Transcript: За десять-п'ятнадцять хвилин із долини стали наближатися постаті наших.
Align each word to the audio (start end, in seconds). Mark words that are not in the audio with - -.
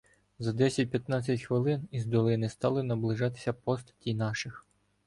За 0.39 0.53
десять-п'ятнадцять 0.53 1.41
хвилин 1.43 1.87
із 1.91 2.05
долини 2.05 2.49
стали 2.49 2.83
наближатися 2.83 3.53
постаті 3.53 4.13
наших. 4.13 4.65